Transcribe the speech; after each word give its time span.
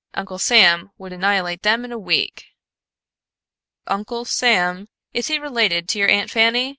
"Uncle 0.15 0.39
Sam 0.39 0.89
would 0.97 1.13
annihilate 1.13 1.61
them 1.61 1.85
In 1.85 1.91
a 1.91 1.99
week." 1.99 2.45
"Uncle 3.85 4.25
Sam? 4.25 4.87
Is 5.13 5.27
he 5.27 5.37
related 5.37 5.87
to 5.89 5.99
your 5.99 6.09
Aunt 6.09 6.31
Fanny? 6.31 6.69